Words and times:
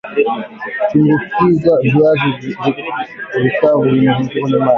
Tumbukiza 0.89 1.71
viazi 1.81 2.29
vikavu 2.41 3.79
ulivyovifunika 3.79 4.39
kwenye 4.39 4.57
maji 4.57 4.69